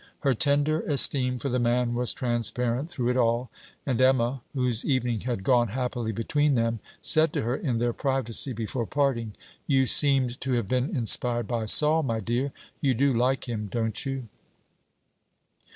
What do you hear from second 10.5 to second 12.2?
have been inspired by "Sol," my